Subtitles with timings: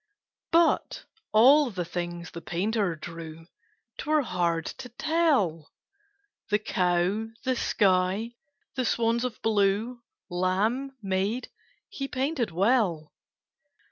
[0.51, 3.45] But all the things the painter drew
[3.99, 5.71] 'Twere hard to tell
[6.49, 8.33] The cow, the sky,
[8.75, 11.49] the swans of blue, Lamb, maid,
[11.87, 13.13] he painted well.